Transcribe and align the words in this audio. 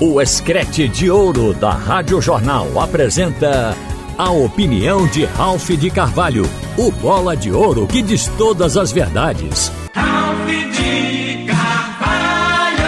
O 0.00 0.20
Escrete 0.20 0.88
de 0.88 1.08
Ouro 1.08 1.54
da 1.54 1.70
Rádio 1.70 2.20
Jornal 2.20 2.80
apresenta 2.80 3.76
a 4.18 4.28
opinião 4.32 5.06
de 5.06 5.24
Ralph 5.24 5.70
de 5.70 5.88
Carvalho, 5.88 6.42
o 6.76 6.90
bola 6.90 7.36
de 7.36 7.52
ouro 7.52 7.86
que 7.86 8.02
diz 8.02 8.26
todas 8.36 8.76
as 8.76 8.90
verdades. 8.90 9.70
Ralph 9.94 10.48
de 10.48 11.46
Carvalho! 11.46 12.82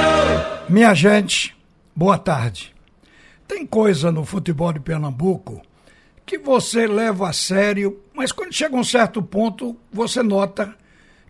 Minha 0.69 0.95
gente, 0.95 1.57
boa 1.95 2.19
tarde. 2.19 2.75
Tem 3.47 3.65
coisa 3.65 4.11
no 4.11 4.25
futebol 4.25 4.73
de 4.73 4.81
Pernambuco 4.81 5.63
que 6.27 6.39
você 6.39 6.89
leva 6.89 7.29
a 7.29 7.33
sério, 7.33 8.01
mas 8.13 8.33
quando 8.33 8.53
chega 8.53 8.77
a 8.77 8.81
um 8.81 8.85
certo 8.85 9.23
ponto, 9.23 9.77
você 9.93 10.25
nota 10.25 10.75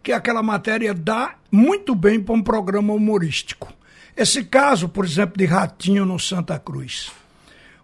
que 0.03 0.11
aquela 0.11 0.43
matéria 0.43 0.95
dá 0.95 1.35
muito 1.53 1.95
bem 1.95 2.19
para 2.19 2.35
um 2.35 2.43
programa 2.43 2.95
humorístico. 2.95 3.77
Esse 4.17 4.45
caso, 4.45 4.89
por 4.89 5.05
exemplo, 5.05 5.37
de 5.37 5.45
Ratinho 5.45 6.07
no 6.07 6.19
Santa 6.19 6.59
Cruz. 6.59 7.13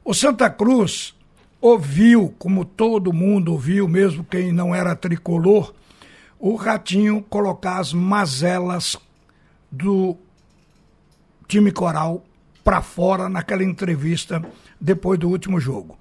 O 0.02 0.14
Santa 0.14 0.48
Cruz 0.48 1.14
ouviu, 1.60 2.34
como 2.38 2.64
todo 2.64 3.12
mundo 3.12 3.52
ouviu, 3.52 3.86
mesmo 3.86 4.24
quem 4.24 4.50
não 4.50 4.74
era 4.74 4.96
tricolor, 4.96 5.74
o 6.38 6.56
Ratinho 6.56 7.22
colocar 7.22 7.78
as 7.78 7.92
mazelas 7.92 8.96
do 9.70 10.16
time 11.46 11.70
coral 11.70 12.24
para 12.64 12.80
fora 12.80 13.28
naquela 13.28 13.62
entrevista 13.62 14.42
depois 14.80 15.18
do 15.18 15.28
último 15.28 15.60
jogo. 15.60 15.98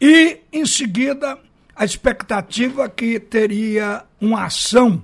E, 0.00 0.40
em 0.52 0.66
seguida, 0.66 1.38
a 1.74 1.84
expectativa 1.84 2.88
que 2.88 3.18
teria 3.18 4.04
uma 4.20 4.44
ação 4.44 5.02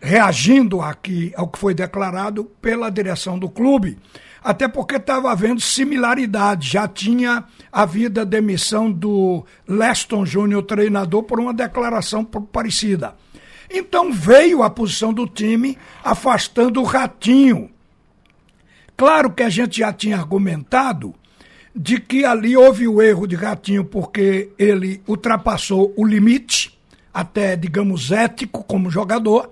reagindo 0.00 0.80
aqui 0.80 1.32
ao 1.36 1.48
que 1.48 1.58
foi 1.58 1.74
declarado 1.74 2.44
pela 2.60 2.90
direção 2.90 3.38
do 3.38 3.48
clube, 3.48 3.98
até 4.42 4.68
porque 4.68 4.96
estava 4.96 5.32
havendo 5.32 5.60
similaridade. 5.60 6.70
Já 6.70 6.86
tinha 6.86 7.44
havido 7.72 8.20
a 8.20 8.24
demissão 8.24 8.90
do 8.90 9.44
Leston 9.66 10.24
Júnior, 10.24 10.62
treinador, 10.62 11.24
por 11.24 11.40
uma 11.40 11.52
declaração 11.52 12.24
parecida. 12.24 13.14
Então 13.70 14.12
veio 14.12 14.62
a 14.62 14.70
posição 14.70 15.12
do 15.12 15.26
time 15.26 15.76
afastando 16.04 16.80
o 16.80 16.84
Ratinho. 16.84 17.70
Claro 18.96 19.32
que 19.32 19.42
a 19.42 19.48
gente 19.48 19.80
já 19.80 19.92
tinha 19.92 20.16
argumentado 20.16 21.14
de 21.74 22.00
que 22.00 22.24
ali 22.24 22.56
houve 22.56 22.88
o 22.88 23.02
erro 23.02 23.26
de 23.26 23.36
Ratinho 23.36 23.84
porque 23.84 24.50
ele 24.58 25.02
ultrapassou 25.06 25.92
o 25.96 26.06
limite, 26.06 26.78
até, 27.12 27.54
digamos, 27.56 28.10
ético 28.10 28.64
como 28.64 28.90
jogador, 28.90 29.50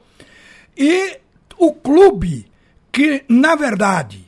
e 0.77 1.19
o 1.59 1.73
clube, 1.73 2.47
que 2.91 3.25
na 3.29 3.55
verdade 3.55 4.25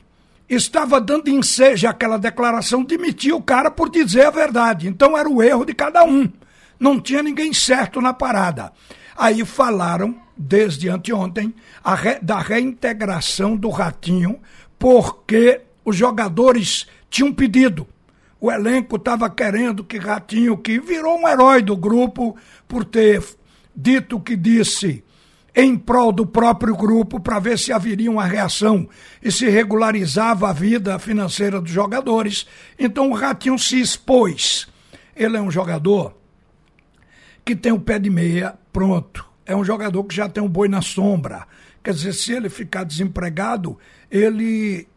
estava 0.49 1.01
dando 1.01 1.29
ensejo 1.29 1.87
àquela 1.87 2.17
declaração, 2.17 2.83
demitiu 2.83 3.37
o 3.37 3.41
cara 3.41 3.69
por 3.69 3.89
dizer 3.89 4.25
a 4.25 4.31
verdade. 4.31 4.87
Então 4.87 5.17
era 5.17 5.29
o 5.29 5.43
erro 5.43 5.65
de 5.65 5.73
cada 5.73 6.03
um. 6.05 6.31
Não 6.79 6.99
tinha 6.99 7.21
ninguém 7.21 7.53
certo 7.53 7.99
na 7.99 8.13
parada. 8.13 8.71
Aí 9.15 9.43
falaram, 9.43 10.15
desde 10.37 10.87
anteontem, 10.87 11.53
re, 11.83 12.19
da 12.21 12.39
reintegração 12.39 13.55
do 13.55 13.69
Ratinho, 13.69 14.39
porque 14.77 15.61
os 15.83 15.95
jogadores 15.95 16.87
tinham 17.09 17.33
pedido. 17.33 17.87
O 18.39 18.51
elenco 18.51 18.97
estava 18.97 19.29
querendo 19.29 19.83
que 19.83 19.97
Ratinho, 19.97 20.57
que 20.57 20.79
virou 20.79 21.17
um 21.17 21.27
herói 21.27 21.61
do 21.63 21.75
grupo 21.75 22.37
por 22.67 22.85
ter 22.85 23.23
dito 23.75 24.17
o 24.17 24.21
que 24.21 24.35
disse 24.35 25.03
em 25.59 25.75
prol 25.75 26.11
do 26.11 26.23
próprio 26.23 26.77
grupo 26.77 27.19
para 27.19 27.39
ver 27.39 27.57
se 27.57 27.73
haveria 27.73 28.11
uma 28.11 28.25
reação 28.25 28.87
e 29.23 29.31
se 29.31 29.49
regularizava 29.49 30.51
a 30.51 30.53
vida 30.53 30.99
financeira 30.99 31.59
dos 31.59 31.71
jogadores. 31.71 32.45
Então 32.77 33.09
o 33.09 33.15
Ratinho 33.15 33.57
se 33.57 33.81
expôs. 33.81 34.67
Ele 35.15 35.35
é 35.35 35.41
um 35.41 35.49
jogador 35.49 36.15
que 37.43 37.55
tem 37.55 37.71
o 37.71 37.79
pé 37.79 37.97
de 37.97 38.07
meia 38.07 38.53
pronto. 38.71 39.25
É 39.47 39.55
um 39.55 39.65
jogador 39.65 40.03
que 40.03 40.13
já 40.13 40.29
tem 40.29 40.43
um 40.43 40.47
boi 40.47 40.67
na 40.67 40.83
sombra. 40.83 41.47
Quer 41.83 41.95
dizer, 41.95 42.13
se 42.13 42.33
ele 42.33 42.49
ficar 42.49 42.83
desempregado, 42.83 43.79
ele 44.11 44.87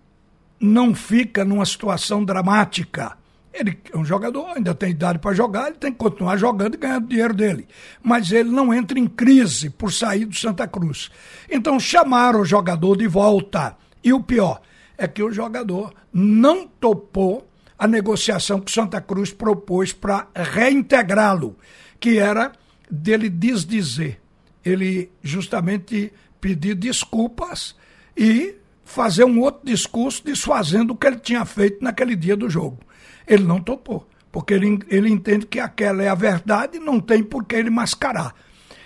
não 0.61 0.95
fica 0.95 1.43
numa 1.43 1.65
situação 1.65 2.23
dramática. 2.23 3.17
Ele 3.53 3.79
é 3.93 3.99
um 3.99 4.05
jogador, 4.05 4.47
ainda 4.57 4.75
tem 4.75 4.91
idade 4.91 5.19
para 5.19 5.35
jogar, 5.35 5.67
ele 5.67 5.77
tem 5.77 5.91
que 5.93 5.99
continuar 5.99 6.37
jogando 6.37 6.75
e 6.75 6.79
ganhando 6.79 7.09
dinheiro 7.09 7.35
dele. 7.35 7.67
Mas 8.03 8.31
ele 8.31 8.49
não 8.49 8.73
entra 8.73 8.99
em 8.99 9.07
crise 9.07 9.71
por 9.71 9.93
sair 9.93 10.25
do 10.25 10.37
Santa 10.37 10.69
Cruz. 10.69 11.11
Então 11.51 11.79
chamaram 11.81 12.41
o 12.41 12.45
jogador 12.45 12.97
de 12.97 13.09
volta. 13.09 13.77
E 14.05 14.13
o 14.13 14.23
pior 14.23 14.61
é 14.97 15.09
que 15.09 15.23
o 15.23 15.33
jogador 15.33 15.93
não 16.13 16.67
topou 16.67 17.49
a 17.79 17.89
negociação 17.89 18.61
que 18.61 18.71
Santa 18.71 19.01
Cruz 19.01 19.33
propôs 19.33 19.93
para 19.93 20.29
reintegrá-lo, 20.35 21.57
que 21.99 22.19
era 22.19 22.53
dele 22.91 23.29
desdizer. 23.29 24.21
Ele 24.65 25.11
justamente 25.23 26.13
pedir 26.41 26.75
desculpas 26.75 27.75
e 28.17 28.55
fazer 28.85 29.25
um 29.25 29.41
outro 29.41 29.63
discurso 29.65 30.23
desfazendo 30.25 30.93
o 30.93 30.97
que 30.97 31.07
ele 31.07 31.19
tinha 31.19 31.45
feito 31.45 31.83
naquele 31.83 32.15
dia 32.15 32.37
do 32.37 32.51
jogo. 32.51 32.79
Ele 33.27 33.45
não 33.45 33.61
topou, 33.61 34.07
porque 34.31 34.55
ele, 34.55 34.79
ele 34.89 35.11
entende 35.11 35.47
que 35.47 35.61
aquela 35.61 36.03
é 36.03 36.09
a 36.09 36.15
verdade 36.15 36.77
e 36.77 36.81
não 36.81 37.01
tem 37.01 37.23
por 37.23 37.45
que 37.45 37.57
ele 37.57 37.71
mascarar. 37.71 38.35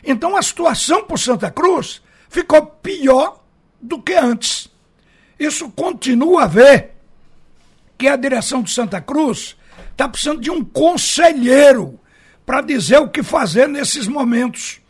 Então 0.03 0.37
a 0.37 0.43
situação 0.43 1.05
para 1.05 1.17
Santa 1.17 1.50
Cruz 1.50 2.03
ficou 2.28 2.67
pior 2.67 3.43
do 3.81 4.00
que 4.00 4.15
antes. 4.15 4.69
Isso 5.39 5.71
continua 5.71 6.45
a 6.45 6.47
ver 6.47 6.93
que 7.97 8.09
a 8.09 8.17
direção 8.17 8.62
de 8.62 8.71
Santa 8.71 9.00
Cruz 9.00 9.56
está 9.93 10.09
precisando 10.09 10.41
de 10.41 10.51
um 10.51 10.65
conselheiro 10.65 11.99
para 12.45 12.61
dizer 12.61 12.99
o 12.99 13.09
que 13.09 13.22
fazer 13.22 13.69
nesses 13.69 14.06
momentos, 14.06 14.81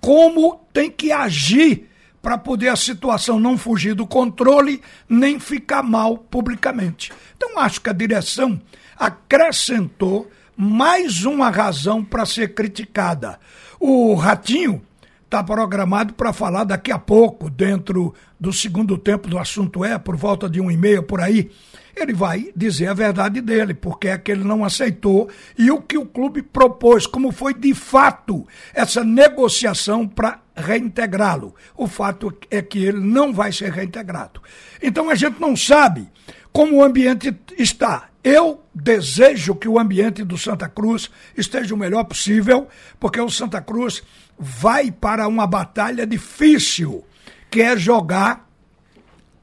como 0.00 0.60
tem 0.72 0.90
que 0.90 1.10
agir 1.10 1.88
para 2.22 2.36
poder 2.36 2.68
a 2.68 2.76
situação 2.76 3.40
não 3.40 3.56
fugir 3.56 3.94
do 3.94 4.06
controle 4.06 4.82
nem 5.08 5.40
ficar 5.40 5.82
mal 5.82 6.18
publicamente. 6.18 7.12
Então 7.36 7.58
acho 7.58 7.80
que 7.80 7.90
a 7.90 7.94
direção 7.94 8.60
acrescentou 9.00 10.30
mais 10.54 11.24
uma 11.24 11.48
razão 11.48 12.04
para 12.04 12.26
ser 12.26 12.54
criticada. 12.54 13.40
O 13.80 14.14
Ratinho 14.14 14.82
está 15.24 15.42
programado 15.42 16.12
para 16.12 16.34
falar 16.34 16.64
daqui 16.64 16.92
a 16.92 16.98
pouco, 16.98 17.48
dentro 17.48 18.12
do 18.38 18.52
segundo 18.52 18.98
tempo 18.98 19.26
do 19.26 19.38
assunto 19.38 19.82
é, 19.82 19.96
por 19.96 20.16
volta 20.16 20.50
de 20.50 20.60
um 20.60 20.70
e 20.70 20.76
meia 20.76 21.02
por 21.02 21.20
aí. 21.20 21.50
Ele 21.96 22.12
vai 22.12 22.50
dizer 22.54 22.88
a 22.88 22.94
verdade 22.94 23.40
dele, 23.40 23.72
porque 23.72 24.08
é 24.08 24.18
que 24.18 24.30
ele 24.30 24.44
não 24.44 24.64
aceitou 24.64 25.30
e 25.56 25.70
o 25.70 25.80
que 25.80 25.96
o 25.96 26.04
clube 26.04 26.42
propôs, 26.42 27.06
como 27.06 27.32
foi 27.32 27.54
de 27.54 27.72
fato 27.72 28.46
essa 28.74 29.02
negociação 29.02 30.06
para 30.06 30.40
reintegrá-lo. 30.54 31.54
O 31.76 31.86
fato 31.86 32.36
é 32.50 32.60
que 32.60 32.84
ele 32.84 33.00
não 33.00 33.32
vai 33.32 33.50
ser 33.50 33.72
reintegrado. 33.72 34.42
Então 34.82 35.08
a 35.08 35.14
gente 35.14 35.40
não 35.40 35.56
sabe 35.56 36.08
como 36.52 36.76
o 36.76 36.84
ambiente 36.84 37.34
está. 37.58 38.08
Eu 38.22 38.62
desejo 38.74 39.54
que 39.54 39.68
o 39.68 39.78
ambiente 39.78 40.22
do 40.24 40.36
Santa 40.36 40.68
Cruz 40.68 41.10
esteja 41.36 41.74
o 41.74 41.78
melhor 41.78 42.04
possível, 42.04 42.68
porque 42.98 43.20
o 43.20 43.30
Santa 43.30 43.60
Cruz 43.60 44.02
vai 44.38 44.90
para 44.90 45.26
uma 45.26 45.46
batalha 45.46 46.06
difícil, 46.06 47.04
que 47.50 47.62
é 47.62 47.76
jogar 47.76 48.48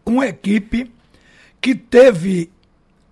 com 0.03 0.21
a 0.21 0.27
equipe 0.27 0.91
que 1.59 1.75
teve 1.75 2.51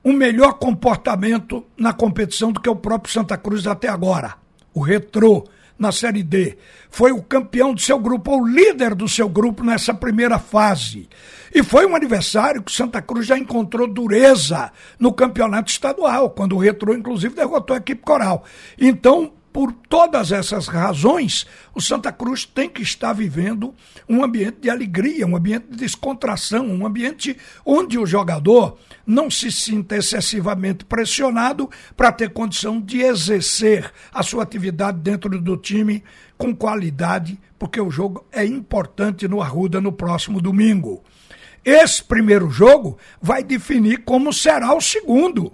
um 0.04 0.14
melhor 0.14 0.54
comportamento 0.54 1.66
na 1.76 1.92
competição 1.92 2.52
do 2.52 2.62
que 2.62 2.70
o 2.70 2.76
próprio 2.76 3.12
Santa 3.12 3.38
Cruz 3.38 3.66
até 3.66 3.88
agora. 3.88 4.36
O 4.72 4.82
Retrô, 4.82 5.46
na 5.78 5.92
Série 5.92 6.24
D. 6.24 6.58
Foi 6.90 7.12
o 7.12 7.22
campeão 7.22 7.74
do 7.74 7.82
seu 7.82 8.00
grupo, 8.00 8.38
o 8.38 8.48
líder 8.48 8.96
do 8.96 9.08
seu 9.08 9.28
grupo 9.28 9.64
nessa 9.64 9.94
primeira 9.94 10.40
fase. 10.40 11.10
E 11.54 11.64
foi 11.64 11.86
um 11.86 11.96
aniversário 11.96 12.62
que 12.62 12.72
Santa 12.72 13.02
Cruz 13.02 13.26
já 13.26 13.38
encontrou 13.38 13.88
dureza 13.88 14.72
no 15.00 15.14
campeonato 15.14 15.72
estadual, 15.72 16.30
quando 16.30 16.56
o 16.56 16.60
Retro, 16.60 16.94
inclusive, 16.94 17.36
derrotou 17.36 17.76
a 17.76 17.80
equipe 17.80 18.02
coral. 18.02 18.44
Então, 18.78 19.32
por 19.54 19.72
todas 20.16 20.32
essas 20.32 20.68
razões, 20.68 21.46
o 21.74 21.82
Santa 21.82 22.10
Cruz 22.10 22.46
tem 22.46 22.70
que 22.70 22.82
estar 22.82 23.12
vivendo 23.12 23.76
um 24.08 24.24
ambiente 24.24 24.60
de 24.62 24.70
alegria, 24.70 25.28
um 25.28 25.36
ambiente 25.36 25.68
de 25.70 25.76
descontração, 25.76 26.66
um 26.68 26.86
ambiente 26.86 27.36
onde 27.66 28.00
o 28.00 28.06
jogador 28.06 28.78
não 29.06 29.30
se 29.30 29.52
sinta 29.52 29.98
excessivamente 29.98 30.86
pressionado 30.86 31.70
para 31.98 32.14
ter 32.14 32.30
condição 32.30 32.80
de 32.80 33.02
exercer 33.02 33.92
a 34.14 34.24
sua 34.24 34.44
atividade 34.44 35.00
dentro 35.00 35.38
do 35.42 35.58
time 35.58 36.02
com 36.38 36.56
qualidade, 36.56 37.38
porque 37.60 37.82
o 37.82 37.92
jogo 37.92 38.26
é 38.32 38.46
importante 38.46 39.28
no 39.28 39.42
Arruda 39.42 39.82
no 39.82 39.92
próximo 39.92 40.40
domingo. 40.40 41.04
Esse 41.66 42.02
primeiro 42.02 42.50
jogo 42.50 42.98
vai 43.22 43.44
definir 43.44 44.06
como 44.06 44.32
será 44.32 44.74
o 44.74 44.80
segundo. 44.80 45.52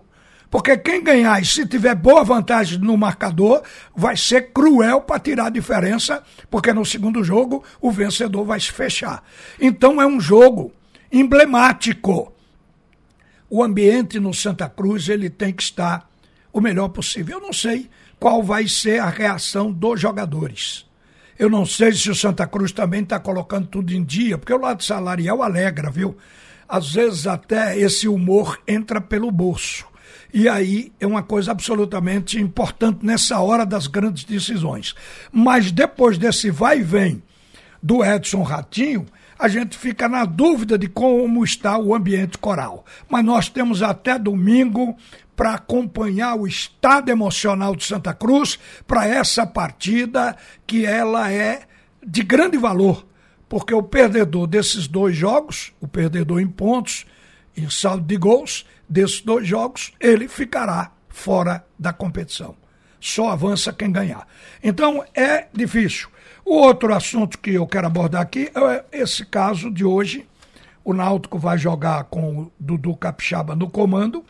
Porque 0.51 0.77
quem 0.77 1.01
ganhar 1.01 1.41
e 1.41 1.45
se 1.45 1.65
tiver 1.65 1.95
boa 1.95 2.25
vantagem 2.25 2.77
no 2.77 2.97
marcador, 2.97 3.63
vai 3.95 4.17
ser 4.17 4.51
cruel 4.51 4.99
para 4.99 5.17
tirar 5.17 5.45
a 5.45 5.49
diferença, 5.49 6.21
porque 6.49 6.73
no 6.73 6.85
segundo 6.85 7.23
jogo 7.23 7.63
o 7.79 7.89
vencedor 7.89 8.43
vai 8.43 8.59
se 8.59 8.69
fechar. 8.69 9.23
Então 9.57 10.01
é 10.01 10.05
um 10.05 10.19
jogo 10.19 10.73
emblemático. 11.09 12.33
o 13.49 13.63
ambiente 13.63 14.19
no 14.19 14.33
Santa 14.33 14.67
Cruz 14.67 15.07
ele 15.07 15.29
tem 15.29 15.53
que 15.53 15.63
estar 15.63 16.09
o 16.51 16.59
melhor 16.59 16.89
possível. 16.89 17.37
Eu 17.37 17.41
não 17.41 17.53
sei 17.53 17.89
qual 18.19 18.43
vai 18.43 18.67
ser 18.67 18.99
a 18.99 19.09
reação 19.09 19.71
dos 19.71 20.01
jogadores. 20.01 20.85
Eu 21.39 21.49
não 21.49 21.65
sei 21.65 21.93
se 21.93 22.09
o 22.09 22.15
Santa 22.15 22.45
Cruz 22.45 22.73
também 22.73 23.03
está 23.03 23.19
colocando 23.19 23.67
tudo 23.67 23.93
em 23.93 24.03
dia, 24.03 24.37
porque 24.37 24.53
o 24.53 24.59
lado 24.59 24.83
salarial 24.83 25.41
alegra, 25.41 25.89
viu? 25.89 26.17
Às 26.67 26.93
vezes 26.93 27.25
até 27.25 27.77
esse 27.77 28.07
humor 28.07 28.61
entra 28.67 28.99
pelo 28.99 29.31
bolso. 29.31 29.90
E 30.33 30.47
aí 30.47 30.91
é 30.99 31.05
uma 31.05 31.23
coisa 31.23 31.51
absolutamente 31.51 32.39
importante 32.39 33.05
nessa 33.05 33.39
hora 33.39 33.65
das 33.65 33.87
grandes 33.87 34.23
decisões. 34.23 34.95
Mas 35.31 35.71
depois 35.71 36.17
desse 36.17 36.49
vai 36.49 36.79
e 36.79 36.83
vem 36.83 37.21
do 37.83 38.03
Edson 38.03 38.43
Ratinho, 38.43 39.05
a 39.37 39.47
gente 39.47 39.77
fica 39.77 40.07
na 40.07 40.23
dúvida 40.23 40.77
de 40.77 40.87
como 40.87 41.43
está 41.43 41.77
o 41.77 41.95
ambiente 41.95 42.37
coral. 42.37 42.85
Mas 43.09 43.25
nós 43.25 43.49
temos 43.49 43.81
até 43.81 44.17
domingo 44.17 44.95
para 45.35 45.55
acompanhar 45.55 46.35
o 46.35 46.47
estado 46.47 47.09
emocional 47.09 47.75
de 47.75 47.83
Santa 47.83 48.13
Cruz 48.13 48.59
para 48.85 49.07
essa 49.07 49.45
partida 49.45 50.37
que 50.67 50.85
ela 50.85 51.31
é 51.31 51.63
de 52.05 52.21
grande 52.21 52.57
valor, 52.57 53.05
porque 53.49 53.73
o 53.73 53.81
perdedor 53.81 54.45
desses 54.45 54.87
dois 54.87 55.15
jogos, 55.15 55.73
o 55.81 55.87
perdedor 55.87 56.39
em 56.39 56.47
pontos, 56.47 57.05
em 57.55 57.69
saldo 57.69 58.03
de 58.03 58.17
gols, 58.17 58.65
desses 58.87 59.21
dois 59.21 59.47
jogos, 59.47 59.93
ele 59.99 60.27
ficará 60.27 60.91
fora 61.07 61.65
da 61.77 61.93
competição. 61.93 62.55
Só 62.99 63.29
avança 63.29 63.73
quem 63.73 63.91
ganhar. 63.91 64.27
Então 64.63 65.03
é 65.15 65.47
difícil. 65.53 66.09
O 66.45 66.55
outro 66.55 66.93
assunto 66.93 67.39
que 67.39 67.51
eu 67.51 67.65
quero 67.65 67.87
abordar 67.87 68.21
aqui 68.21 68.51
é 68.53 68.85
esse 68.91 69.25
caso 69.25 69.71
de 69.71 69.85
hoje. 69.85 70.27
O 70.83 70.93
Náutico 70.93 71.37
vai 71.37 71.57
jogar 71.57 72.03
com 72.05 72.39
o 72.39 72.51
Dudu 72.59 72.95
Capixaba 72.95 73.55
no 73.55 73.69
comando. 73.69 74.25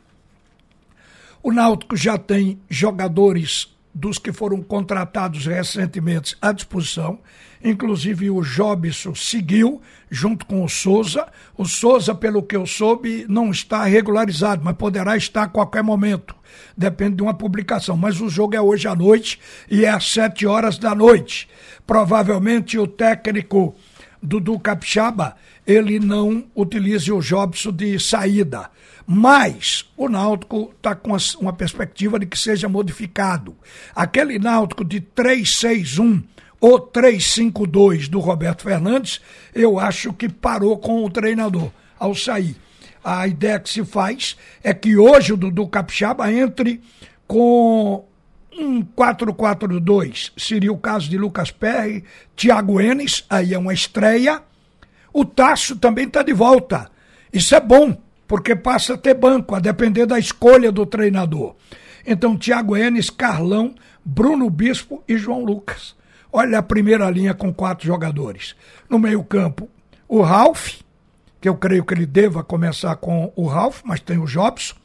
O 1.42 1.52
Náutico 1.52 1.96
já 1.98 2.18
tem 2.18 2.60
jogadores 2.70 3.76
dos 3.94 4.18
que 4.18 4.32
foram 4.32 4.62
contratados 4.62 5.46
recentemente 5.46 6.36
à 6.42 6.52
disposição. 6.52 7.20
Inclusive 7.64 8.30
o 8.30 8.42
Jobson 8.42 9.14
seguiu 9.14 9.82
junto 10.10 10.46
com 10.46 10.64
o 10.64 10.70
Souza. 10.70 11.28
O 11.56 11.66
Souza, 11.66 12.16
pelo 12.16 12.42
que 12.42 12.56
eu 12.56 12.66
soube, 12.66 13.26
não 13.30 13.52
está 13.52 13.84
regularizado, 13.84 14.62
mas 14.64 14.76
poderá 14.76 15.16
estar 15.16 15.44
a 15.44 15.48
qualquer 15.48 15.84
momento. 15.84 16.36
Depende 16.76 17.18
de 17.18 17.24
uma 17.24 17.34
publicação. 17.34 17.96
Mas 17.96 18.20
o 18.20 18.30
jogo 18.30 18.56
é 18.56 18.62
hoje 18.62 18.88
à 18.88 18.96
noite 18.96 19.40
e 19.70 19.86
é 19.86 19.90
às 19.90 20.12
sete 20.12 20.48
horas 20.48 20.78
da 20.78 20.96
noite. 20.96 21.48
Provavelmente 21.86 22.80
o 22.80 22.88
técnico 22.88 23.76
Dudu 24.24 24.60
Capixaba 24.60 25.36
ele 25.66 26.00
não 26.00 26.46
utilize 26.56 27.12
o 27.12 27.22
Jobson 27.22 27.72
de 27.72 28.00
saída. 28.00 28.70
Mas 29.06 29.90
o 29.98 30.08
Náutico 30.08 30.74
está 30.76 30.96
com 30.96 31.16
uma 31.40 31.54
perspectiva 31.54 32.20
de 32.20 32.26
que 32.26 32.38
seja 32.38 32.70
modificado. 32.70 33.56
Aquele 33.96 34.40
Náutico 34.40 34.86
de 34.86 35.02
3-6-1 35.02 36.24
ou 36.60 36.80
3-5-2 36.80 38.08
do 38.08 38.20
Roberto 38.20 38.64
Fernandes, 38.64 39.20
eu 39.54 39.80
acho 39.80 40.14
que 40.14 40.30
parou 40.30 40.78
com 40.78 41.04
o 41.04 41.10
treinador 41.10 41.72
ao 42.00 42.14
sair. 42.14 42.56
A 43.04 43.28
ideia 43.28 43.60
que 43.60 43.70
se 43.70 43.84
faz 43.84 44.38
é 44.64 44.74
que 44.74 44.96
hoje 44.96 45.34
o 45.34 45.38
Dudu 45.38 45.68
Capixaba 45.68 46.32
entre 46.32 46.80
com 47.26 48.06
um 48.54 48.84
4-4-2. 48.84 50.32
Seria 50.38 50.72
o 50.72 50.78
caso 50.78 51.10
de 51.10 51.18
Lucas 51.18 51.50
Perry, 51.50 52.04
Thiago 52.36 52.80
Enes, 52.80 53.26
aí 53.30 53.54
é 53.54 53.58
uma 53.58 53.74
estreia. 53.74 54.44
O 55.12 55.26
Tasso 55.26 55.76
também 55.78 56.06
está 56.06 56.22
de 56.22 56.34
volta. 56.34 56.92
Isso 57.34 57.56
é 57.56 57.60
bom, 57.60 57.98
porque 58.32 58.56
passa 58.56 58.94
a 58.94 58.98
ter 58.98 59.14
banco, 59.14 59.54
a 59.54 59.60
depender 59.60 60.06
da 60.06 60.18
escolha 60.18 60.72
do 60.72 60.86
treinador. 60.86 61.54
Então, 62.08 62.38
Thiago 62.38 62.78
Enes, 62.78 63.10
Carlão, 63.10 63.76
Bruno 64.06 64.50
Bispo 64.50 65.04
e 65.06 65.18
João 65.18 65.44
Lucas. 65.44 65.98
Olha 66.32 66.60
a 66.60 66.64
primeira 66.64 67.10
linha 67.10 67.34
com 67.34 67.54
quatro 67.54 67.86
jogadores. 67.86 68.56
No 68.90 68.98
meio-campo, 68.98 69.70
o 70.08 70.22
Ralph, 70.22 70.76
que 71.42 71.50
eu 71.50 71.58
creio 71.58 71.84
que 71.84 71.94
ele 71.94 72.06
deva 72.06 72.42
começar 72.42 72.96
com 72.96 73.34
o 73.36 73.48
Ralph, 73.48 73.82
mas 73.84 74.00
tem 74.00 74.18
o 74.18 74.26
Jobson, 74.26 74.76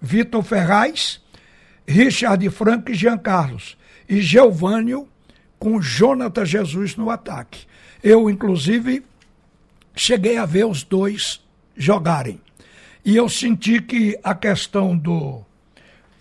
Vitor 0.00 0.42
Ferraz, 0.42 1.20
Richard 1.86 2.48
Franco 2.48 2.90
e 2.90 2.94
Jean 2.94 3.18
Carlos. 3.18 3.76
E 4.08 4.22
Geovânio 4.22 5.06
com 5.58 5.78
Jonathan 5.78 6.46
Jesus 6.46 6.96
no 6.96 7.10
ataque. 7.10 7.66
Eu, 8.02 8.30
inclusive, 8.30 9.04
cheguei 9.94 10.38
a 10.38 10.46
ver 10.46 10.64
os 10.64 10.82
dois 10.82 11.44
jogarem. 11.76 12.40
E 13.04 13.16
eu 13.16 13.28
senti 13.28 13.82
que 13.82 14.18
a 14.24 14.34
questão 14.34 14.96
do, 14.96 15.44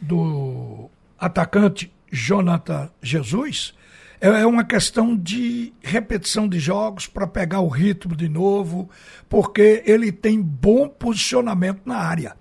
do 0.01 0.89
atacante 1.17 1.91
Jonathan 2.11 2.89
Jesus 3.01 3.73
é, 4.19 4.27
é 4.27 4.45
uma 4.45 4.63
questão 4.63 5.15
de 5.15 5.73
repetição 5.81 6.47
de 6.47 6.59
jogos 6.59 7.07
para 7.07 7.25
pegar 7.25 7.61
o 7.61 7.67
ritmo 7.67 8.15
de 8.15 8.27
novo, 8.27 8.89
porque 9.27 9.81
ele 9.85 10.11
tem 10.11 10.41
bom 10.41 10.87
posicionamento 10.87 11.81
na 11.85 11.97
área. 11.97 12.35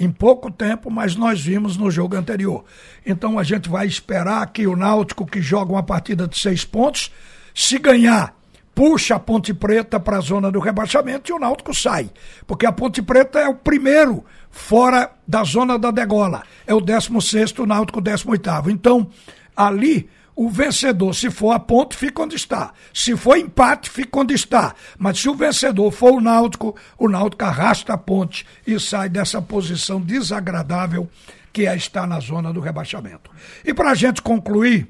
Em 0.00 0.10
pouco 0.10 0.50
tempo, 0.50 0.90
mas 0.90 1.16
nós 1.16 1.40
vimos 1.40 1.76
no 1.76 1.90
jogo 1.90 2.14
anterior. 2.14 2.64
Então 3.04 3.38
a 3.38 3.42
gente 3.42 3.68
vai 3.68 3.86
esperar 3.86 4.46
que 4.52 4.66
o 4.66 4.76
Náutico, 4.76 5.26
que 5.26 5.42
joga 5.42 5.72
uma 5.72 5.82
partida 5.82 6.28
de 6.28 6.38
seis 6.38 6.64
pontos, 6.64 7.10
se 7.52 7.78
ganhar 7.78 8.37
puxa 8.78 9.16
a 9.16 9.18
Ponte 9.18 9.52
Preta 9.52 9.98
para 9.98 10.18
a 10.18 10.20
zona 10.20 10.52
do 10.52 10.60
rebaixamento 10.60 11.32
e 11.32 11.34
o 11.34 11.38
Náutico 11.40 11.74
sai. 11.74 12.08
Porque 12.46 12.64
a 12.64 12.70
Ponte 12.70 13.02
Preta 13.02 13.40
é 13.40 13.48
o 13.48 13.54
primeiro 13.56 14.24
fora 14.52 15.10
da 15.26 15.42
zona 15.42 15.76
da 15.76 15.90
degola. 15.90 16.44
É 16.64 16.72
o 16.72 16.80
16 16.80 17.58
o 17.58 17.66
Náutico 17.66 18.00
18 18.00 18.70
Então, 18.70 19.10
ali 19.56 20.08
o 20.36 20.48
vencedor, 20.48 21.12
se 21.12 21.28
for 21.28 21.50
a 21.50 21.58
ponte, 21.58 21.96
fica 21.96 22.22
onde 22.22 22.36
está. 22.36 22.72
Se 22.94 23.16
for 23.16 23.36
empate, 23.36 23.90
fica 23.90 24.20
onde 24.20 24.34
está. 24.34 24.72
Mas 24.96 25.18
se 25.18 25.28
o 25.28 25.34
vencedor 25.34 25.90
for 25.90 26.12
o 26.12 26.20
Náutico, 26.20 26.76
o 26.96 27.08
Náutico 27.08 27.44
arrasta 27.44 27.94
a 27.94 27.98
ponte 27.98 28.46
e 28.64 28.78
sai 28.78 29.08
dessa 29.08 29.42
posição 29.42 30.00
desagradável 30.00 31.10
que 31.52 31.66
é 31.66 31.74
estar 31.74 32.06
na 32.06 32.20
zona 32.20 32.52
do 32.52 32.60
rebaixamento. 32.60 33.28
E 33.64 33.74
para 33.74 33.90
a 33.90 33.94
gente 33.96 34.22
concluir, 34.22 34.86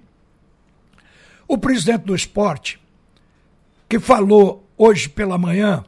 o 1.49 1.57
presidente 1.57 2.03
do 2.03 2.15
esporte 2.15 2.79
que 3.89 3.99
falou 3.99 4.69
hoje 4.77 5.09
pela 5.09 5.39
manhã, 5.39 5.85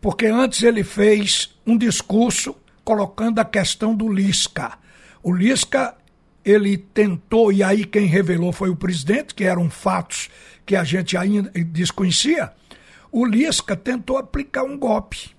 porque 0.00 0.26
antes 0.26 0.62
ele 0.62 0.82
fez 0.82 1.56
um 1.64 1.78
discurso 1.78 2.56
colocando 2.84 3.38
a 3.38 3.44
questão 3.44 3.94
do 3.94 4.12
Lisca. 4.12 4.78
O 5.22 5.32
Lisca, 5.32 5.94
ele 6.44 6.76
tentou, 6.76 7.52
e 7.52 7.62
aí 7.62 7.84
quem 7.84 8.06
revelou 8.06 8.52
foi 8.52 8.68
o 8.70 8.76
presidente, 8.76 9.34
que 9.34 9.44
eram 9.44 9.70
fatos 9.70 10.28
que 10.66 10.74
a 10.74 10.82
gente 10.82 11.16
ainda 11.16 11.50
desconhecia. 11.50 12.52
O 13.10 13.24
Lisca 13.24 13.76
tentou 13.76 14.18
aplicar 14.18 14.64
um 14.64 14.76
golpe. 14.76 15.30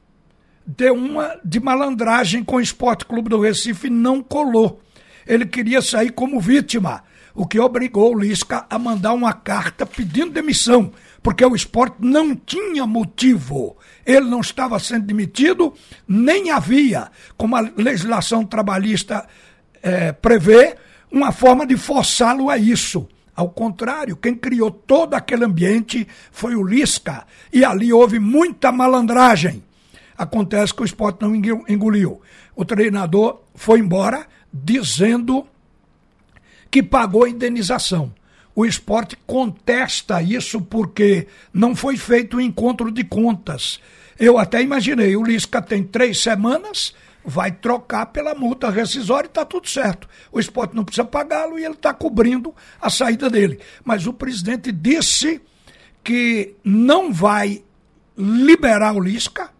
Deu 0.65 0.95
uma 0.95 1.37
de 1.43 1.59
malandragem 1.59 2.41
com 2.41 2.55
o 2.55 2.61
Esporte 2.61 3.03
Clube 3.03 3.29
do 3.29 3.41
Recife 3.41 3.87
e 3.87 3.89
não 3.89 4.23
colou. 4.23 4.81
Ele 5.27 5.45
queria 5.45 5.81
sair 5.81 6.11
como 6.11 6.39
vítima, 6.39 7.03
o 7.35 7.45
que 7.45 7.59
obrigou 7.59 8.13
o 8.13 8.19
Lisca 8.19 8.65
a 8.69 8.79
mandar 8.79 9.13
uma 9.13 9.33
carta 9.33 9.85
pedindo 9.85 10.31
demissão 10.31 10.93
porque 11.23 11.45
o 11.45 11.55
esporte 11.55 11.95
não 11.99 12.35
tinha 12.35 12.85
motivo. 12.85 13.77
Ele 14.05 14.29
não 14.29 14.41
estava 14.41 14.77
sendo 14.77 15.05
demitido, 15.05 15.73
nem 16.05 16.51
havia, 16.51 17.09
como 17.37 17.55
a 17.55 17.61
legislação 17.61 18.45
trabalhista 18.45 19.25
é, 19.81 20.11
prevê, 20.11 20.75
uma 21.09 21.31
forma 21.31 21.65
de 21.65 21.77
forçá-lo 21.77 22.49
a 22.49 22.57
isso. 22.57 23.07
Ao 23.35 23.49
contrário, 23.49 24.17
quem 24.17 24.35
criou 24.35 24.69
todo 24.69 25.13
aquele 25.13 25.45
ambiente 25.45 26.07
foi 26.31 26.55
o 26.55 26.63
Lisca. 26.63 27.25
E 27.51 27.63
ali 27.63 27.91
houve 27.91 28.19
muita 28.19 28.71
malandragem. 28.71 29.63
Acontece 30.17 30.73
que 30.73 30.81
o 30.81 30.85
esporte 30.85 31.21
não 31.21 31.33
engoliu. 31.35 32.21
O 32.55 32.65
treinador 32.65 33.41
foi 33.55 33.79
embora 33.79 34.27
dizendo 34.51 35.47
que 36.69 36.83
pagou 36.83 37.23
a 37.23 37.29
indenização. 37.29 38.13
O 38.55 38.65
esporte 38.65 39.17
contesta 39.25 40.21
isso 40.21 40.61
porque 40.61 41.27
não 41.51 41.75
foi 41.75 41.97
feito 41.97 42.35
o 42.35 42.37
um 42.37 42.41
encontro 42.41 42.91
de 42.91 43.03
contas. 43.03 43.79
Eu 44.19 44.37
até 44.37 44.61
imaginei, 44.61 45.15
o 45.15 45.23
Lisca 45.23 45.61
tem 45.61 45.83
três 45.83 46.21
semanas, 46.21 46.93
vai 47.25 47.51
trocar 47.51 48.07
pela 48.07 48.35
multa 48.35 48.69
rescisória 48.69 49.27
e 49.27 49.29
está 49.29 49.45
tudo 49.45 49.67
certo. 49.67 50.07
O 50.31 50.39
esporte 50.39 50.75
não 50.75 50.83
precisa 50.83 51.05
pagá-lo 51.05 51.57
e 51.57 51.65
ele 51.65 51.73
está 51.73 51.93
cobrindo 51.93 52.53
a 52.79 52.89
saída 52.89 53.29
dele. 53.29 53.59
Mas 53.83 54.05
o 54.05 54.13
presidente 54.13 54.71
disse 54.71 55.41
que 56.03 56.55
não 56.63 57.11
vai 57.11 57.63
liberar 58.17 58.95
o 58.95 58.99
Lisca, 58.99 59.52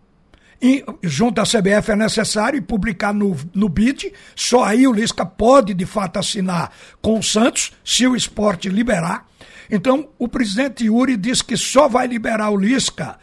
e, 0.64 0.82
junto 1.04 1.42
à 1.42 1.44
CBF 1.44 1.92
é 1.92 1.96
necessário 1.98 2.64
publicar 2.64 3.14
no, 3.14 3.36
no 3.54 3.68
BID, 3.68 4.14
só 4.34 4.64
aí 4.64 4.88
o 4.88 4.94
Lisca 4.94 5.26
pode 5.26 5.74
de 5.74 5.86
fato 5.86 6.18
assinar 6.18 6.72
com 7.02 7.20
o 7.20 7.24
Santos, 7.24 7.74
se 7.84 8.08
o 8.08 8.16
esporte 8.16 8.70
liberar. 8.70 9.28
Então, 9.70 10.08
o 10.18 10.26
presidente 10.30 10.86
Yuri 10.86 11.18
diz 11.18 11.42
que 11.42 11.58
só 11.58 11.90
vai 11.90 12.08
liberar 12.08 12.50
o 12.50 12.56
Lisca 12.56 13.18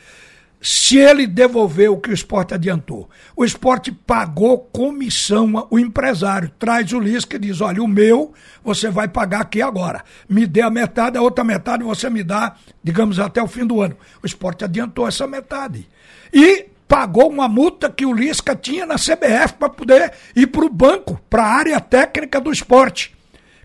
se 0.60 0.98
ele 0.98 1.26
devolver 1.26 1.90
o 1.90 1.96
que 1.96 2.10
o 2.10 2.12
esporte 2.12 2.52
adiantou. 2.52 3.08
O 3.34 3.42
esporte 3.42 3.90
pagou 3.90 4.58
comissão 4.58 5.66
o 5.70 5.78
empresário. 5.78 6.50
Traz 6.58 6.92
o 6.92 7.00
Lisca 7.00 7.36
e 7.36 7.38
diz: 7.38 7.62
olha, 7.62 7.82
o 7.82 7.88
meu 7.88 8.34
você 8.62 8.90
vai 8.90 9.08
pagar 9.08 9.40
aqui 9.40 9.62
agora. 9.62 10.04
Me 10.28 10.46
dê 10.46 10.60
a 10.60 10.68
metade, 10.68 11.16
a 11.16 11.22
outra 11.22 11.42
metade 11.42 11.82
você 11.84 12.10
me 12.10 12.22
dá, 12.22 12.56
digamos, 12.84 13.18
até 13.18 13.42
o 13.42 13.48
fim 13.48 13.64
do 13.64 13.80
ano. 13.80 13.96
O 14.22 14.26
esporte 14.26 14.62
adiantou 14.62 15.08
essa 15.08 15.26
metade. 15.26 15.88
E 16.30 16.66
pagou 16.90 17.30
uma 17.30 17.48
multa 17.48 17.88
que 17.88 18.04
o 18.04 18.12
Lisca 18.12 18.56
tinha 18.56 18.84
na 18.84 18.96
CBF 18.96 19.54
para 19.60 19.68
poder 19.68 20.12
ir 20.34 20.48
para 20.48 20.64
o 20.64 20.68
banco, 20.68 21.20
para 21.30 21.44
a 21.44 21.54
área 21.54 21.80
técnica 21.80 22.40
do 22.40 22.50
esporte, 22.50 23.16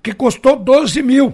que 0.03 0.13
custou 0.13 0.55
12 0.55 1.01
mil. 1.01 1.33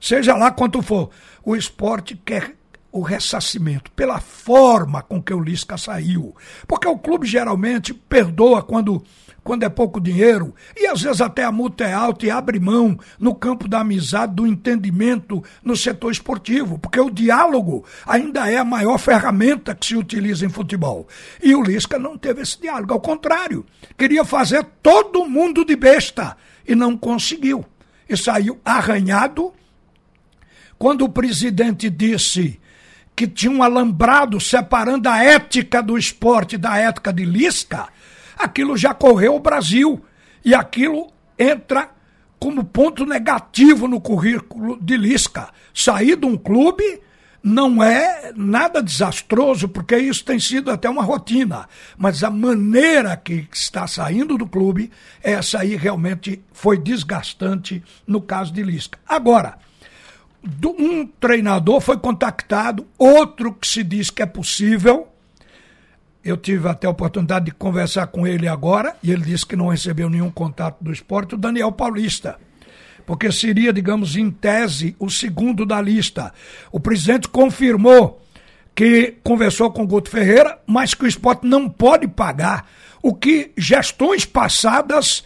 Seja 0.00 0.36
lá 0.36 0.52
quanto 0.52 0.80
for. 0.80 1.10
O 1.44 1.56
esporte 1.56 2.14
quer 2.24 2.54
o 2.92 3.00
ressarcimento, 3.00 3.90
pela 3.92 4.20
forma 4.20 5.02
com 5.02 5.20
que 5.20 5.32
o 5.32 5.40
Lisca 5.40 5.78
saiu. 5.78 6.36
Porque 6.68 6.86
o 6.86 6.98
clube 6.98 7.26
geralmente 7.26 7.94
perdoa 7.94 8.62
quando, 8.62 9.02
quando 9.42 9.62
é 9.62 9.68
pouco 9.70 9.98
dinheiro, 9.98 10.54
e 10.76 10.86
às 10.86 11.00
vezes 11.00 11.22
até 11.22 11.42
a 11.42 11.50
multa 11.50 11.84
é 11.84 11.94
alta 11.94 12.26
e 12.26 12.30
abre 12.30 12.60
mão 12.60 12.98
no 13.18 13.34
campo 13.34 13.66
da 13.66 13.80
amizade, 13.80 14.34
do 14.34 14.46
entendimento 14.46 15.42
no 15.64 15.74
setor 15.74 16.12
esportivo, 16.12 16.78
porque 16.78 17.00
o 17.00 17.08
diálogo 17.10 17.82
ainda 18.06 18.50
é 18.50 18.58
a 18.58 18.64
maior 18.64 18.98
ferramenta 18.98 19.74
que 19.74 19.86
se 19.86 19.96
utiliza 19.96 20.44
em 20.44 20.50
futebol. 20.50 21.08
E 21.42 21.54
o 21.54 21.62
Lisca 21.62 21.98
não 21.98 22.18
teve 22.18 22.42
esse 22.42 22.60
diálogo, 22.60 22.92
ao 22.92 23.00
contrário, 23.00 23.64
queria 23.96 24.22
fazer 24.22 24.64
todo 24.82 25.24
mundo 25.24 25.64
de 25.64 25.74
besta 25.74 26.36
e 26.68 26.74
não 26.74 26.94
conseguiu. 26.94 27.64
E 28.06 28.16
saiu 28.18 28.60
arranhado. 28.62 29.54
Quando 30.76 31.04
o 31.04 31.08
presidente 31.08 31.88
disse 31.88 32.60
que 33.14 33.26
tinha 33.26 33.52
um 33.52 33.62
alambrado 33.62 34.40
separando 34.40 35.08
a 35.08 35.22
ética 35.22 35.82
do 35.82 35.98
esporte 35.98 36.56
da 36.56 36.76
ética 36.78 37.12
de 37.12 37.24
Lisca, 37.24 37.88
aquilo 38.38 38.76
já 38.76 38.94
correu 38.94 39.34
o 39.36 39.40
Brasil. 39.40 40.04
E 40.44 40.54
aquilo 40.54 41.12
entra 41.38 41.90
como 42.38 42.64
ponto 42.64 43.06
negativo 43.06 43.86
no 43.86 44.00
currículo 44.00 44.78
de 44.80 44.96
Lisca. 44.96 45.50
Sair 45.72 46.16
de 46.16 46.26
um 46.26 46.36
clube 46.36 47.00
não 47.42 47.82
é 47.82 48.32
nada 48.36 48.82
desastroso, 48.82 49.68
porque 49.68 49.96
isso 49.96 50.24
tem 50.24 50.38
sido 50.38 50.70
até 50.70 50.88
uma 50.88 51.02
rotina. 51.02 51.68
Mas 51.96 52.22
a 52.22 52.30
maneira 52.30 53.16
que 53.16 53.48
está 53.52 53.86
saindo 53.86 54.38
do 54.38 54.46
clube, 54.46 54.90
essa 55.22 55.60
aí 55.60 55.76
realmente 55.76 56.42
foi 56.52 56.78
desgastante 56.78 57.82
no 58.06 58.20
caso 58.20 58.52
de 58.52 58.62
Lisca. 58.62 58.98
Agora, 59.06 59.58
um 60.64 61.06
treinador 61.06 61.80
foi 61.80 61.98
contactado, 61.98 62.86
outro 62.98 63.52
que 63.54 63.66
se 63.66 63.84
diz 63.84 64.10
que 64.10 64.22
é 64.22 64.26
possível. 64.26 65.08
Eu 66.24 66.36
tive 66.36 66.68
até 66.68 66.86
a 66.86 66.90
oportunidade 66.90 67.46
de 67.46 67.50
conversar 67.52 68.06
com 68.08 68.26
ele 68.26 68.46
agora, 68.46 68.96
e 69.02 69.10
ele 69.10 69.22
disse 69.22 69.46
que 69.46 69.56
não 69.56 69.68
recebeu 69.68 70.08
nenhum 70.08 70.30
contato 70.30 70.82
do 70.82 70.92
esporte, 70.92 71.34
o 71.34 71.38
Daniel 71.38 71.72
Paulista. 71.72 72.38
Porque 73.04 73.30
seria, 73.32 73.72
digamos, 73.72 74.16
em 74.16 74.30
tese, 74.30 74.94
o 74.98 75.10
segundo 75.10 75.66
da 75.66 75.80
lista. 75.80 76.32
O 76.70 76.78
presidente 76.78 77.28
confirmou 77.28 78.22
que 78.74 79.16
conversou 79.22 79.70
com 79.70 79.82
o 79.82 79.86
Guto 79.86 80.10
Ferreira, 80.10 80.58
mas 80.66 80.94
que 80.94 81.04
o 81.04 81.08
esporte 81.08 81.46
não 81.46 81.68
pode 81.68 82.06
pagar 82.06 82.68
o 83.02 83.12
que 83.12 83.52
gestões 83.56 84.24
passadas 84.24 85.24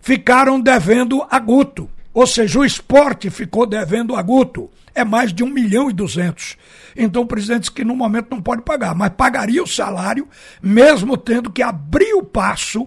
ficaram 0.00 0.60
devendo 0.60 1.24
a 1.30 1.38
Guto. 1.38 1.88
Ou 2.12 2.26
seja, 2.26 2.58
o 2.58 2.64
esporte 2.64 3.30
ficou 3.30 3.66
devendo 3.66 4.14
a 4.14 4.22
Guto. 4.22 4.70
É 4.94 5.04
mais 5.04 5.32
de 5.32 5.42
1 5.42 5.48
milhão 5.48 5.90
e 5.90 5.92
200. 5.92 6.56
Então 6.96 7.22
o 7.22 7.26
presidente 7.26 7.60
disse 7.60 7.72
que 7.72 7.84
no 7.84 7.96
momento 7.96 8.30
não 8.30 8.42
pode 8.42 8.62
pagar, 8.62 8.94
mas 8.94 9.12
pagaria 9.16 9.62
o 9.62 9.66
salário, 9.66 10.28
mesmo 10.62 11.16
tendo 11.16 11.50
que 11.50 11.62
abrir 11.62 12.12
o 12.12 12.22
passo, 12.22 12.86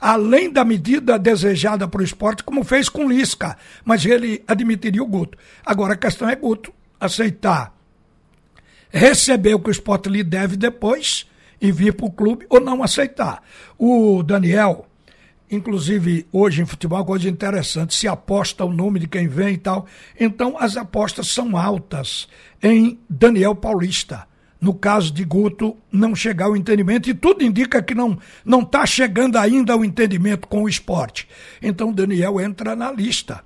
além 0.00 0.50
da 0.50 0.64
medida 0.64 1.18
desejada 1.18 1.88
para 1.88 2.00
o 2.00 2.04
esporte, 2.04 2.44
como 2.44 2.62
fez 2.62 2.88
com 2.88 3.08
Lisca. 3.08 3.56
Mas 3.84 4.06
ele 4.06 4.44
admitiria 4.46 5.02
o 5.02 5.06
Guto. 5.06 5.36
Agora 5.66 5.94
a 5.94 5.98
questão 5.98 6.28
é 6.28 6.36
Guto 6.36 6.72
aceitar 7.00 7.74
receber 8.90 9.54
o 9.54 9.60
que 9.60 9.70
o 9.70 9.72
esporte 9.72 10.08
lhe 10.08 10.22
deve 10.22 10.56
depois 10.56 11.26
e 11.60 11.70
vir 11.70 11.94
para 11.94 12.06
o 12.06 12.10
clube 12.10 12.46
ou 12.48 12.60
não 12.60 12.82
aceitar. 12.82 13.42
O 13.78 14.22
Daniel 14.22 14.86
Inclusive, 15.50 16.26
hoje 16.32 16.62
em 16.62 16.66
futebol, 16.66 17.04
coisa 17.04 17.28
interessante, 17.28 17.94
se 17.94 18.06
aposta 18.06 18.64
o 18.64 18.72
nome 18.72 19.00
de 19.00 19.08
quem 19.08 19.26
vem 19.26 19.54
e 19.54 19.58
tal. 19.58 19.86
Então, 20.18 20.56
as 20.56 20.76
apostas 20.76 21.26
são 21.28 21.56
altas 21.56 22.28
em 22.62 23.00
Daniel 23.08 23.54
Paulista. 23.54 24.28
No 24.60 24.74
caso 24.74 25.12
de 25.12 25.24
Guto, 25.24 25.76
não 25.90 26.14
chegar 26.14 26.44
ao 26.44 26.56
entendimento, 26.56 27.08
e 27.08 27.14
tudo 27.14 27.42
indica 27.42 27.82
que 27.82 27.94
não 27.94 28.18
não 28.44 28.60
está 28.60 28.84
chegando 28.84 29.36
ainda 29.38 29.72
ao 29.72 29.84
entendimento 29.84 30.46
com 30.46 30.64
o 30.64 30.68
esporte. 30.68 31.26
Então, 31.60 31.92
Daniel 31.92 32.40
entra 32.40 32.76
na 32.76 32.92
lista. 32.92 33.42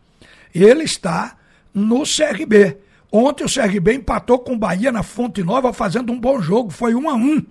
Ele 0.54 0.82
está 0.82 1.36
no 1.72 2.02
CRB. 2.02 2.76
Ontem 3.10 3.44
o 3.44 3.52
CRB 3.52 3.94
empatou 3.94 4.40
com 4.40 4.54
o 4.54 4.58
Bahia 4.58 4.92
na 4.92 5.04
Fonte 5.04 5.42
Nova, 5.42 5.72
fazendo 5.72 6.12
um 6.12 6.20
bom 6.20 6.42
jogo, 6.42 6.70
foi 6.70 6.94
um 6.94 7.08
a 7.08 7.14
um. 7.14 7.42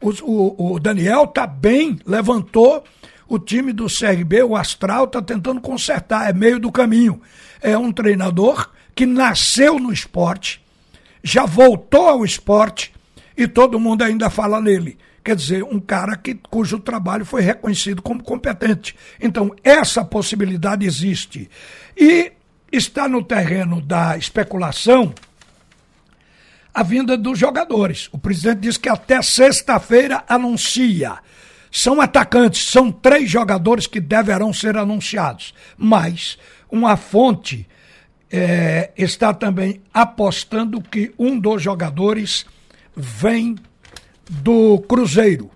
O, 0.00 0.10
o, 0.22 0.74
o 0.74 0.80
Daniel 0.80 1.24
está 1.24 1.46
bem, 1.46 1.98
levantou 2.04 2.84
o 3.28 3.38
time 3.38 3.72
do 3.72 3.86
CRB, 3.86 4.42
o 4.42 4.56
Astral, 4.56 5.04
está 5.04 5.22
tentando 5.22 5.60
consertar, 5.60 6.28
é 6.28 6.32
meio 6.32 6.58
do 6.58 6.70
caminho. 6.70 7.20
É 7.60 7.76
um 7.76 7.92
treinador 7.92 8.70
que 8.94 9.06
nasceu 9.06 9.78
no 9.78 9.92
esporte, 9.92 10.64
já 11.22 11.44
voltou 11.44 12.08
ao 12.08 12.24
esporte 12.24 12.92
e 13.36 13.48
todo 13.48 13.80
mundo 13.80 14.02
ainda 14.02 14.30
fala 14.30 14.60
nele. 14.60 14.98
Quer 15.24 15.36
dizer, 15.36 15.64
um 15.64 15.80
cara 15.80 16.16
que, 16.16 16.34
cujo 16.34 16.78
trabalho 16.78 17.24
foi 17.24 17.40
reconhecido 17.40 18.02
como 18.02 18.22
competente. 18.22 18.94
Então, 19.18 19.54
essa 19.64 20.04
possibilidade 20.04 20.84
existe. 20.84 21.48
E 21.96 22.30
está 22.70 23.08
no 23.08 23.24
terreno 23.24 23.80
da 23.80 24.18
especulação 24.18 25.14
a 26.74 26.82
vinda 26.82 27.16
dos 27.16 27.38
jogadores. 27.38 28.08
O 28.12 28.18
presidente 28.18 28.60
disse 28.60 28.80
que 28.80 28.88
até 28.88 29.22
sexta-feira 29.22 30.24
anuncia 30.28 31.18
são 31.76 32.00
atacantes, 32.00 32.70
são 32.70 32.92
três 32.92 33.28
jogadores 33.28 33.88
que 33.88 33.98
deverão 33.98 34.52
ser 34.52 34.76
anunciados. 34.76 35.52
Mas 35.76 36.38
uma 36.70 36.96
fonte 36.96 37.66
é, 38.30 38.92
está 38.96 39.34
também 39.34 39.82
apostando 39.92 40.80
que 40.80 41.12
um 41.18 41.36
dos 41.36 41.60
jogadores 41.60 42.46
vem 42.94 43.56
do 44.30 44.78
Cruzeiro 44.88 45.50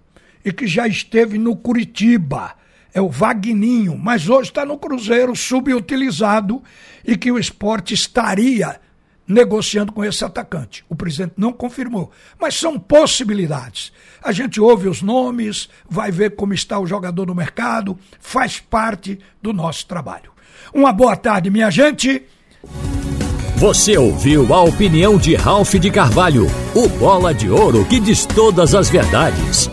e 0.45 0.53
que 0.53 0.67
já 0.67 0.89
esteve 0.89 1.39
no 1.39 1.55
Curitiba. 1.55 2.57
É 2.93 3.01
o 3.01 3.09
Vagninho, 3.09 3.97
mas 3.97 4.29
hoje 4.29 4.51
está 4.51 4.67
no 4.67 4.77
Cruzeiro 4.77 5.37
subutilizado 5.37 6.61
e 7.07 7.17
que 7.17 7.31
o 7.31 7.39
esporte 7.39 7.95
estaria 7.95 8.81
negociando 9.29 9.93
com 9.93 10.05
esse 10.05 10.25
atacante. 10.25 10.85
O 10.89 10.97
presidente 10.97 11.35
não 11.37 11.53
confirmou, 11.53 12.11
mas 12.41 12.55
são 12.55 12.79
possibilidades. 12.79 13.93
A 14.23 14.33
gente 14.33 14.61
ouve 14.61 14.89
os 14.89 15.03
nomes, 15.03 15.69
vai 15.89 16.11
ver 16.11 16.35
como 16.35 16.55
está 16.55 16.79
o 16.79 16.87
jogador 16.87 17.27
no 17.27 17.35
mercado, 17.35 17.99
faz 18.19 18.59
parte 18.59 19.19
do 19.43 19.53
nosso 19.53 19.87
trabalho. 19.87 20.33
Uma 20.73 20.93
boa 20.93 21.17
tarde, 21.17 21.51
minha 21.51 21.71
gente. 21.71 22.23
Você 23.57 23.99
ouviu 23.99 24.55
a 24.55 24.63
opinião 24.63 25.19
de 25.19 25.35
Ralph 25.35 25.75
de 25.75 25.91
Carvalho, 25.91 26.47
o 26.75 26.89
bola 26.89 27.35
de 27.35 27.51
ouro 27.51 27.85
que 27.85 27.99
diz 27.99 28.25
todas 28.25 28.75
as 28.75 28.89
verdades. 28.89 29.69